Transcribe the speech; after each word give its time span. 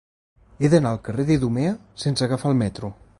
He 0.65 0.71
d'anar 0.73 0.93
al 0.93 1.01
carrer 1.09 1.27
d'Idumea 1.29 1.75
sense 2.05 2.27
agafar 2.29 2.51
el 2.55 2.59
metro. 2.67 2.95